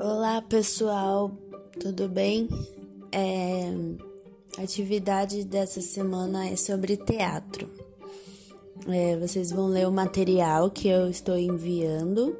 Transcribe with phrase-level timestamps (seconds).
[0.00, 1.32] Olá pessoal,
[1.80, 2.48] tudo bem?
[3.10, 3.68] É,
[4.56, 7.68] a atividade dessa semana é sobre teatro.
[8.86, 12.38] É, vocês vão ler o material que eu estou enviando.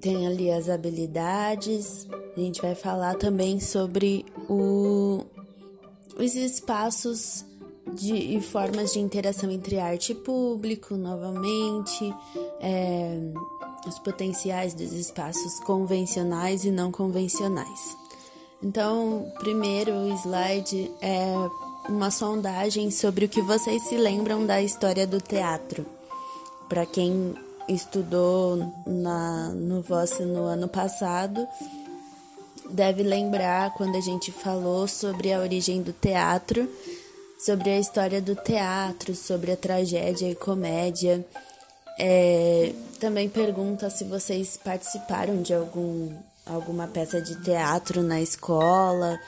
[0.00, 2.08] Tem ali as habilidades.
[2.34, 5.26] A gente vai falar também sobre o,
[6.18, 7.44] os espaços
[7.92, 12.14] de, e formas de interação entre arte e público, novamente.
[12.60, 13.30] É,
[13.86, 17.96] os potenciais dos espaços convencionais e não convencionais.
[18.62, 21.32] Então, primeiro slide é
[21.88, 25.86] uma sondagem sobre o que vocês se lembram da história do teatro.
[26.68, 27.34] Para quem
[27.68, 28.56] estudou
[28.86, 31.46] na, no VOS no ano passado,
[32.70, 36.68] deve lembrar quando a gente falou sobre a origem do teatro,
[37.38, 41.24] sobre a história do teatro, sobre a tragédia e comédia
[41.98, 46.12] é, também pergunta se vocês participaram de algum,
[46.46, 49.18] alguma peça de teatro na escola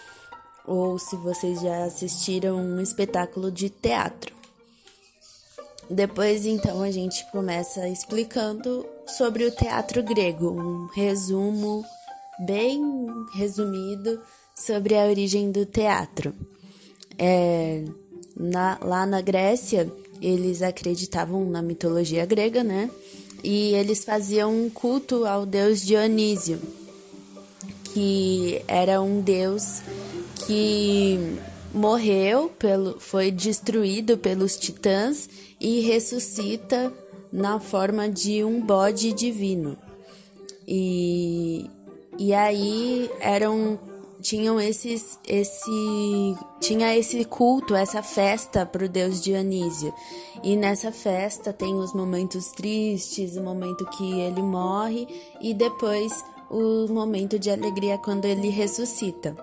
[0.65, 4.35] ou se vocês já assistiram um espetáculo de teatro.
[5.91, 11.85] Depois, então, a gente começa explicando sobre o teatro grego, um resumo
[12.39, 12.81] bem
[13.35, 14.23] resumido
[14.55, 16.33] sobre a origem do teatro.
[17.19, 17.85] É,
[18.37, 19.91] na, lá na Grécia,
[20.21, 22.91] eles acreditavam na mitologia grega, né?
[23.43, 26.61] E eles faziam um culto ao deus Dionísio,
[27.85, 29.83] que era um deus
[30.47, 31.19] que
[31.73, 35.29] morreu, pelo, foi destruído pelos titãs
[35.61, 36.93] e ressuscita
[37.33, 39.77] na forma de um bode divino.
[40.67, 41.69] E,
[42.19, 43.79] e aí eram
[44.21, 49.93] tinham esses esse tinha esse culto, essa festa para o deus Dionísio.
[50.43, 55.07] E nessa festa tem os momentos tristes, o momento que ele morre
[55.41, 59.37] e depois o momento de alegria quando ele ressuscita.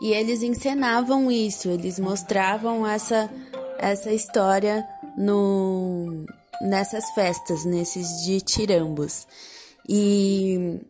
[0.00, 3.30] E eles encenavam isso, eles mostravam essa
[3.78, 6.24] essa história no
[6.62, 9.26] nessas festas, nesses ditirambos.
[9.88, 10.80] E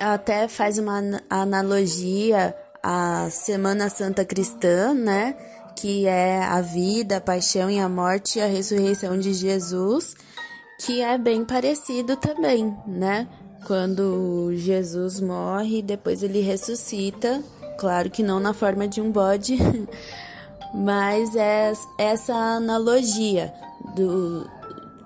[0.00, 5.36] até faz uma analogia à Semana Santa Cristã, né?
[5.76, 10.14] Que é a vida, a paixão e a morte e a ressurreição de Jesus,
[10.80, 13.28] que é bem parecido também, né?
[13.66, 17.42] Quando Jesus morre, depois ele ressuscita,
[17.78, 19.58] claro que não na forma de um bode,
[20.74, 23.52] mas é essa analogia
[23.94, 24.48] do,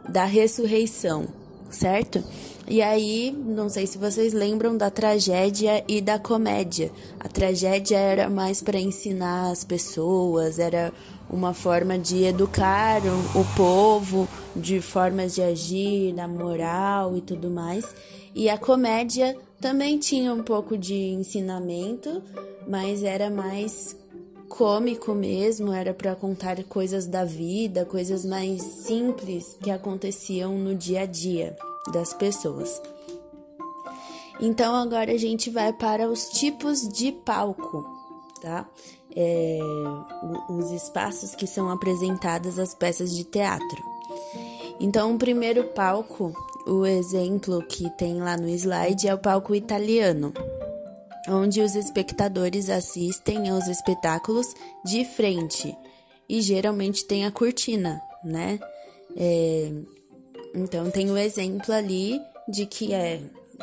[0.09, 1.27] da ressurreição,
[1.69, 2.23] certo?
[2.67, 6.91] E aí, não sei se vocês lembram da tragédia e da comédia.
[7.21, 10.91] A tragédia era mais para ensinar as pessoas, era
[11.29, 13.03] uma forma de educar
[13.35, 14.27] o povo
[14.57, 17.85] de formas de agir, da moral e tudo mais.
[18.35, 22.23] E a comédia também tinha um pouco de ensinamento,
[22.67, 23.95] mas era mais
[24.49, 31.03] cômico mesmo, era para contar coisas da vida, coisas mais simples que aconteciam no dia
[31.03, 31.55] a dia
[31.93, 32.81] das pessoas.
[34.41, 37.89] Então agora a gente vai para os tipos de palco,
[38.41, 38.69] tá?
[39.17, 39.59] É,
[40.49, 43.83] os espaços que são apresentadas as peças de teatro.
[44.81, 46.33] Então o primeiro palco,
[46.67, 50.33] o exemplo que tem lá no slide é o palco italiano,
[51.29, 54.53] onde os espectadores assistem aos espetáculos
[54.85, 55.77] de frente
[56.29, 58.59] e geralmente tem a cortina, né?
[59.17, 59.73] É,
[60.55, 63.21] então tem o exemplo ali de que é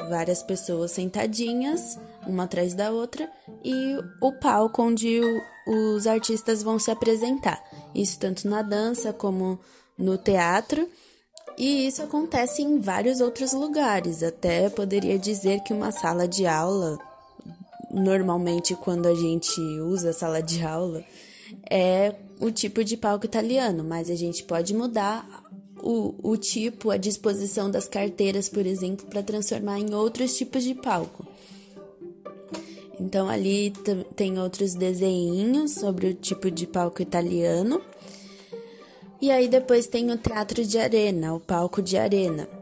[0.10, 3.30] várias pessoas sentadinhas, uma atrás da outra,
[3.64, 7.62] e o palco onde o, os artistas vão se apresentar.
[7.94, 9.60] Isso tanto na dança como
[9.98, 10.88] no teatro.
[11.58, 14.24] E isso acontece em vários outros lugares.
[14.24, 16.98] Até poderia dizer que uma sala de aula,
[17.92, 21.04] normalmente quando a gente usa sala de aula,
[21.70, 25.44] é o tipo de palco italiano, mas a gente pode mudar
[25.82, 30.76] o, o tipo, a disposição das carteiras, por exemplo, para transformar em outros tipos de
[30.76, 31.26] palco.
[33.00, 33.74] Então ali
[34.16, 37.82] tem outros desenhinhos sobre o tipo de palco italiano.
[39.20, 42.61] E aí depois tem o teatro de arena, o palco de arena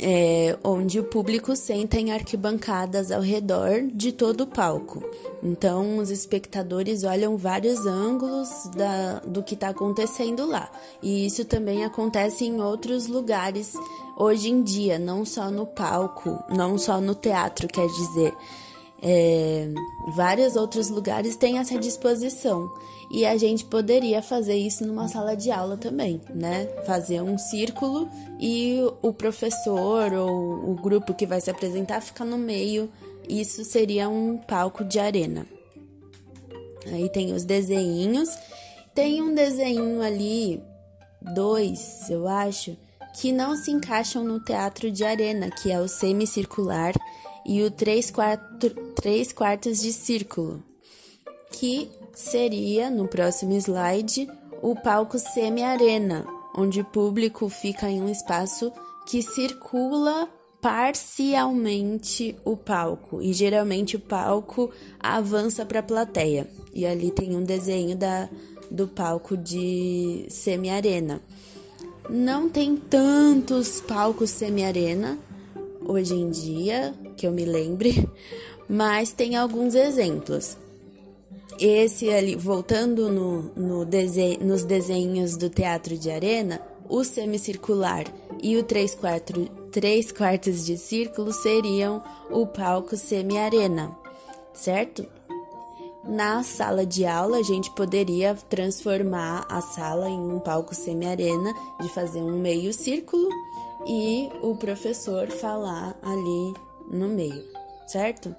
[0.00, 5.02] é, onde o público senta em arquibancadas ao redor de todo o palco.
[5.42, 10.70] Então, os espectadores olham vários ângulos da, do que está acontecendo lá.
[11.02, 13.74] E isso também acontece em outros lugares
[14.16, 18.34] hoje em dia, não só no palco, não só no teatro, quer dizer.
[19.02, 19.68] É,
[20.14, 22.70] vários outros lugares têm essa disposição.
[23.10, 26.66] E a gente poderia fazer isso numa sala de aula também, né?
[26.84, 28.08] Fazer um círculo
[28.40, 32.90] e o professor ou o grupo que vai se apresentar fica no meio.
[33.28, 35.46] Isso seria um palco de arena.
[36.86, 38.28] Aí tem os desenhinhos.
[38.94, 40.62] Tem um desenho ali,
[41.20, 42.76] dois, eu acho,
[43.14, 46.94] que não se encaixam no teatro de arena, que é o semicircular
[47.46, 50.62] e o três, quatro, três quartos de círculo,
[51.52, 54.28] que seria, no próximo slide,
[54.60, 56.26] o palco semi-arena,
[56.56, 58.72] onde o público fica em um espaço
[59.06, 60.28] que circula
[60.60, 66.48] parcialmente o palco e geralmente o palco avança para a plateia.
[66.74, 68.28] E ali tem um desenho da,
[68.68, 71.20] do palco de semi-arena.
[72.10, 75.18] Não tem tantos palcos semi-arena
[75.86, 78.08] hoje em dia, que eu me lembre,
[78.68, 80.56] mas tem alguns exemplos.
[81.58, 83.86] Esse ali, voltando no, no
[84.40, 88.04] nos desenhos do teatro de arena, o semicircular
[88.42, 93.96] e o três, quatro, três quartos de círculo seriam o palco semi-arena,
[94.52, 95.06] certo?
[96.04, 101.88] Na sala de aula, a gente poderia transformar a sala em um palco semi-arena, de
[101.88, 103.28] fazer um meio círculo
[103.86, 106.54] e o professor falar ali
[106.90, 107.44] no meio,
[107.86, 108.34] certo?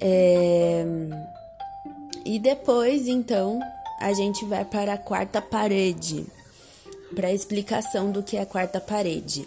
[0.00, 0.84] É...
[2.24, 3.60] E depois, então,
[4.00, 6.26] a gente vai para a quarta parede,
[7.14, 9.46] para a explicação do que é a quarta parede.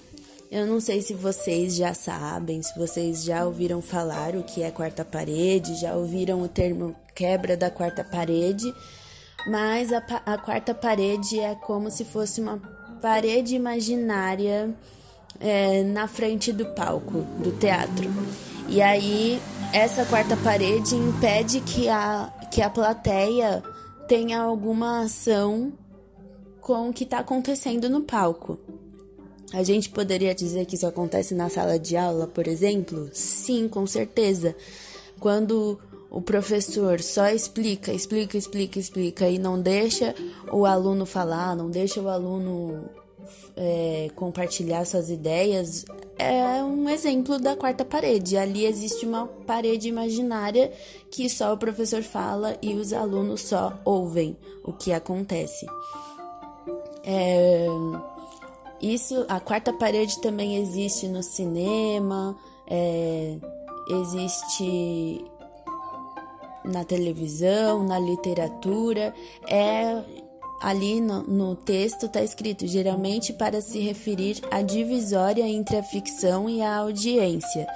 [0.51, 4.71] Eu não sei se vocês já sabem, se vocês já ouviram falar o que é
[4.71, 8.73] quarta parede, já ouviram o termo quebra da quarta parede,
[9.45, 14.73] mas a, a quarta parede é como se fosse uma parede imaginária
[15.39, 18.09] é, na frente do palco do teatro.
[18.67, 19.41] E aí,
[19.73, 23.63] essa quarta parede impede que a, que a plateia
[24.07, 25.71] tenha alguma ação
[26.61, 28.59] com o que está acontecendo no palco.
[29.53, 33.09] A gente poderia dizer que isso acontece na sala de aula, por exemplo?
[33.11, 34.55] Sim, com certeza.
[35.19, 40.15] Quando o professor só explica, explica, explica, explica e não deixa
[40.51, 42.89] o aluno falar, não deixa o aluno
[43.55, 45.85] é, compartilhar suas ideias,
[46.17, 48.37] é um exemplo da quarta parede.
[48.37, 50.71] Ali existe uma parede imaginária
[51.11, 55.65] que só o professor fala e os alunos só ouvem o que acontece.
[57.03, 57.67] É.
[58.81, 63.35] Isso, a quarta parede também existe no cinema, é,
[63.89, 65.25] existe
[66.69, 69.13] na televisão, na literatura,
[69.47, 70.01] é
[70.61, 76.49] ali no, no texto está escrito geralmente para se referir à divisória entre a ficção
[76.49, 77.67] e a audiência.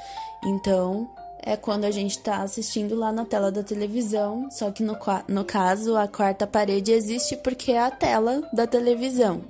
[0.44, 1.10] Então,
[1.46, 4.98] é quando a gente está assistindo lá na tela da televisão, só que no,
[5.28, 9.44] no caso a quarta parede existe porque é a tela da televisão.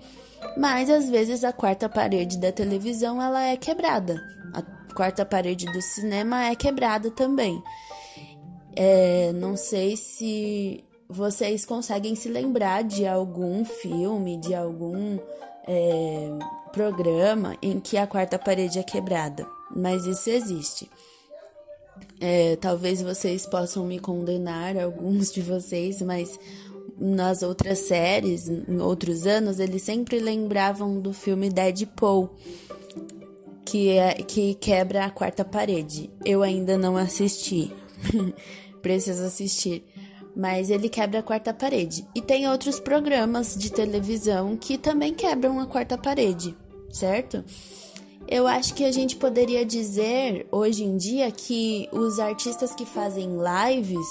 [0.58, 4.22] Mas às vezes a quarta parede da televisão ela é quebrada.
[4.54, 4.62] A
[4.94, 7.62] quarta parede do cinema é quebrada também.
[8.76, 15.20] É, não sei se vocês conseguem se lembrar de algum filme, de algum
[15.68, 16.30] é,
[16.72, 20.90] programa em que a quarta parede é quebrada, mas isso existe.
[22.20, 26.40] É, talvez vocês possam me condenar, alguns de vocês, mas
[26.98, 32.30] nas outras séries, em outros anos, eles sempre lembravam do filme Deadpool,
[33.66, 36.10] que, é, que quebra a quarta parede.
[36.26, 37.72] Eu ainda não assisti,
[38.84, 39.84] preciso assistir.
[40.36, 42.06] Mas ele quebra a quarta parede.
[42.14, 46.56] E tem outros programas de televisão que também quebram a quarta parede,
[46.92, 47.44] certo?
[48.28, 53.30] Eu acho que a gente poderia dizer hoje em dia que os artistas que fazem
[53.38, 54.08] lives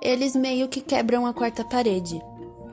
[0.00, 2.20] eles meio que quebram a quarta parede,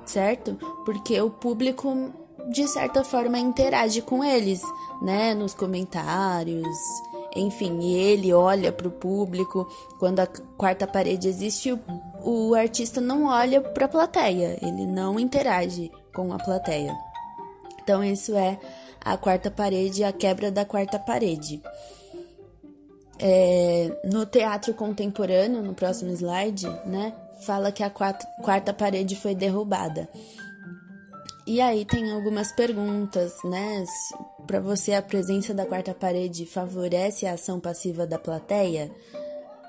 [0.05, 0.57] certo?
[0.85, 2.11] Porque o público
[2.51, 4.61] de certa forma interage com eles,
[5.01, 6.77] né, nos comentários,
[7.35, 9.67] enfim, e ele olha para o público.
[9.99, 11.79] Quando a quarta parede existe, o,
[12.23, 16.95] o artista não olha para a plateia, ele não interage com a plateia.
[17.81, 18.59] Então, isso é
[19.03, 21.61] a quarta parede, a quebra da quarta parede.
[23.19, 27.13] É, no teatro contemporâneo, no próximo slide, né,
[27.45, 30.09] fala que a quarta, quarta parede foi derrubada.
[31.45, 33.83] E aí tem algumas perguntas, né?
[34.51, 38.91] Para você, a presença da quarta parede favorece a ação passiva da plateia?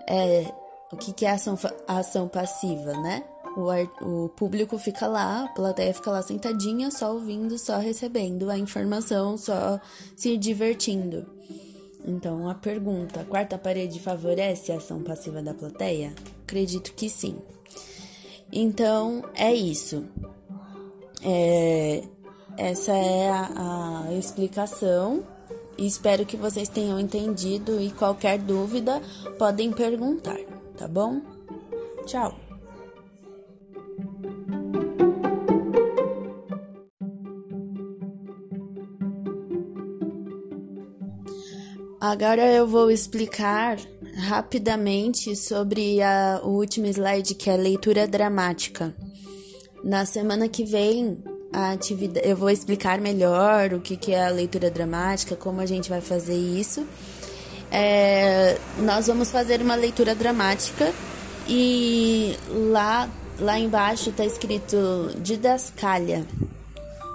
[0.09, 0.53] É,
[0.91, 3.23] o que, que é ação, a ação passiva, né?
[3.57, 8.51] O, ar, o público fica lá, a plateia fica lá sentadinha, só ouvindo, só recebendo
[8.51, 9.81] a informação, só
[10.17, 11.27] se divertindo.
[12.05, 16.13] Então, a pergunta: a quarta parede favorece a ação passiva da plateia?
[16.43, 17.39] Acredito que sim.
[18.51, 20.05] Então, é isso.
[21.25, 22.03] É,
[22.57, 25.25] essa é a, a explicação.
[25.79, 29.01] Espero que vocês tenham entendido e qualquer dúvida
[29.39, 30.39] podem perguntar,
[30.77, 31.21] tá bom?
[32.07, 32.35] Tchau!
[42.03, 43.79] Agora eu vou explicar
[44.17, 48.93] rapidamente sobre a, o último slide, que é a leitura dramática.
[49.85, 54.31] Na semana que vem, a atividade, eu vou explicar melhor o que, que é a
[54.31, 56.87] leitura dramática, como a gente vai fazer isso.
[57.71, 60.93] É, nós vamos fazer uma leitura dramática
[61.49, 62.37] e
[62.71, 66.27] lá, lá embaixo está escrito didascalha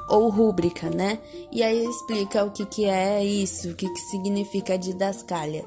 [0.09, 1.19] ou rúbrica, né?
[1.51, 5.65] E aí explica o que, que é isso, o que, que significa a didascalha.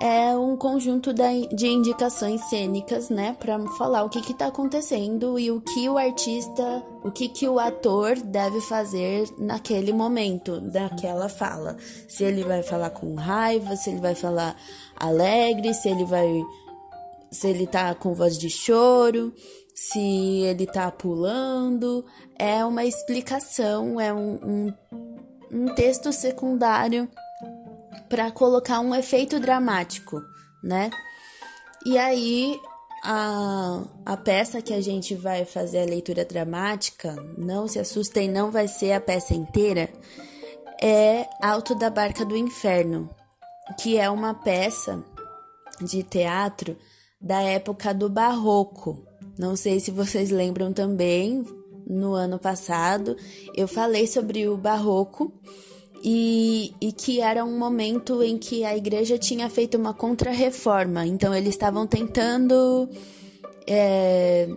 [0.00, 5.60] É um conjunto de indicações cênicas, né, para falar o que está acontecendo e o
[5.60, 11.76] que o artista, o que, que o ator deve fazer naquele momento, daquela fala.
[12.06, 14.56] Se ele vai falar com raiva, se ele vai falar
[14.96, 16.44] alegre, se ele vai.
[17.32, 19.34] se ele tá com voz de choro
[19.80, 22.04] se ele tá pulando,
[22.36, 24.74] é uma explicação, é um, um,
[25.52, 27.08] um texto secundário
[28.08, 30.22] para colocar um efeito dramático,
[30.62, 30.90] né?
[31.86, 32.58] E aí
[33.04, 38.50] a, a peça que a gente vai fazer a leitura dramática, não se assustem, não
[38.50, 39.88] vai ser a peça inteira,
[40.80, 43.08] é Alto da Barca do Inferno,
[43.78, 45.04] que é uma peça
[45.80, 46.76] de teatro
[47.20, 49.04] da época do Barroco.
[49.38, 51.44] Não sei se vocês lembram também,
[51.86, 53.16] no ano passado
[53.54, 55.32] eu falei sobre o Barroco
[56.02, 61.34] e, e que era um momento em que a igreja tinha feito uma contrarreforma, então
[61.34, 62.88] eles estavam tentando
[63.66, 64.48] é,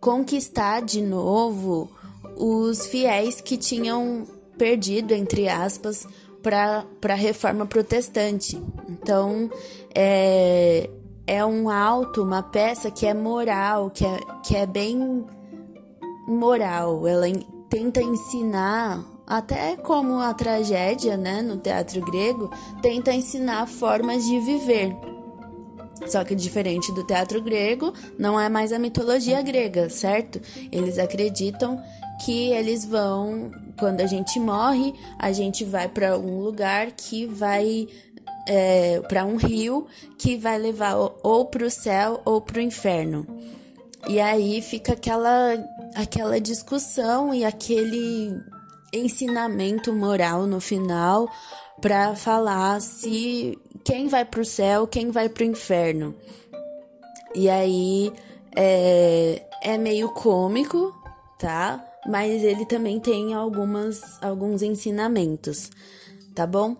[0.00, 1.90] conquistar de novo
[2.36, 6.06] os fiéis que tinham perdido, entre aspas,
[6.42, 8.60] para a reforma protestante.
[8.88, 9.50] Então,
[9.94, 10.88] é,
[11.26, 15.24] é um alto, uma peça que é moral, que é, que é bem
[16.26, 17.06] moral.
[17.06, 17.26] Ela
[17.68, 22.50] tenta ensinar, até como a tragédia, né, no teatro grego,
[22.82, 24.92] tenta ensinar formas de viver.
[26.08, 30.40] Só que diferente do teatro grego, não é mais a mitologia grega, certo?
[30.72, 31.80] Eles acreditam
[32.24, 37.86] que eles vão, quando a gente morre, a gente vai para um lugar que vai
[38.48, 39.86] é, para um rio
[40.18, 43.24] que vai levar ou para o céu ou para o inferno.
[44.08, 45.54] E aí fica aquela,
[45.94, 48.36] aquela discussão e aquele
[48.92, 51.28] ensinamento moral no final
[51.80, 56.14] para falar se quem vai para o céu, quem vai para o inferno.
[57.34, 58.12] E aí
[58.54, 60.94] é, é meio cômico,
[61.38, 61.84] tá?
[62.06, 65.70] Mas ele também tem algumas, alguns ensinamentos,
[66.34, 66.76] tá bom?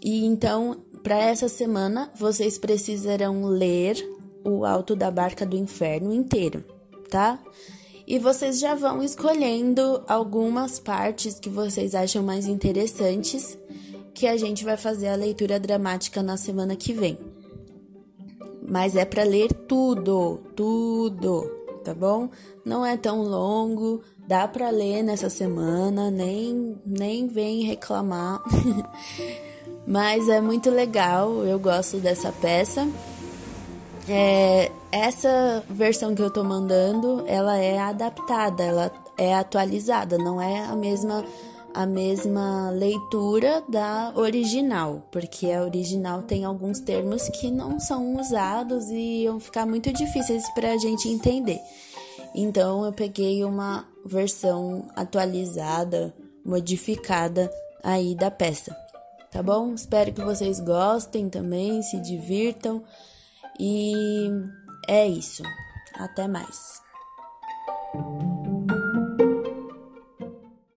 [0.00, 3.96] E então para essa semana, vocês precisarão ler
[4.44, 6.64] O Alto da Barca do Inferno inteiro,
[7.10, 7.40] tá?
[8.06, 13.56] E vocês já vão escolhendo algumas partes que vocês acham mais interessantes,
[14.14, 17.18] que a gente vai fazer a leitura dramática na semana que vem.
[18.68, 21.42] Mas é para ler tudo, tudo,
[21.84, 22.28] tá bom?
[22.64, 28.42] Não é tão longo, dá para ler nessa semana, nem nem vem reclamar.
[29.86, 32.86] Mas é muito legal, eu gosto dessa peça.
[34.08, 40.64] É, essa versão que eu tô mandando, ela é adaptada, ela é atualizada, não é
[40.64, 41.24] a mesma
[41.74, 48.90] a mesma leitura da original, porque a original tem alguns termos que não são usados
[48.90, 51.58] e iam ficar muito difíceis para a gente entender.
[52.34, 57.50] Então eu peguei uma versão atualizada, modificada
[57.82, 58.76] aí da peça
[59.32, 59.72] tá bom?
[59.72, 62.84] Espero que vocês gostem também, se divirtam
[63.58, 64.30] e
[64.88, 65.42] é isso.
[65.98, 66.82] Até mais.